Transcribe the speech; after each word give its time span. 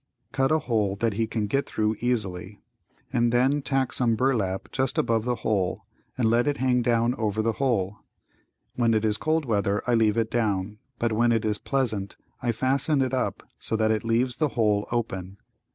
Cut 0.31 0.51
a 0.51 0.57
hole 0.57 0.95
that 0.95 1.13
he 1.13 1.27
can 1.27 1.45
get 1.45 1.67
thru 1.67 1.95
easily 1.99 2.59
and 3.13 3.31
then 3.31 3.61
tack 3.61 3.93
some 3.93 4.15
burlap 4.15 4.71
just 4.71 4.97
above 4.97 5.25
the 5.25 5.35
hole 5.45 5.85
and 6.17 6.27
let 6.27 6.47
it 6.47 6.57
hang 6.57 6.81
down 6.81 7.13
over 7.19 7.43
the 7.43 7.51
hole. 7.61 7.99
When 8.75 8.95
it 8.95 9.05
is 9.05 9.17
cold 9.17 9.45
weather 9.45 9.83
I 9.85 9.93
leave 9.93 10.17
it 10.17 10.31
down, 10.31 10.79
but 10.97 11.13
when 11.13 11.31
it 11.31 11.45
is 11.45 11.59
pleasant 11.59 12.15
I 12.41 12.51
fasten 12.51 12.99
it 13.03 13.13
up 13.13 13.43
so 13.59 13.75
that 13.75 13.91
it 13.91 14.03
leaves 14.03 14.37
the 14.37 14.49
hole 14.57 14.87
open. 14.91 15.37